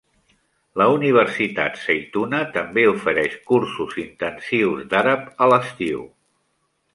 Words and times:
La 0.81 0.85
Universitat 0.93 1.77
Zaytuna 1.81 2.39
també 2.55 2.85
ofereix 2.93 3.35
cursos 3.51 3.93
intensius 4.05 4.83
d'àrab 4.95 5.29
a 5.47 5.51
l'estiu. 5.55 6.03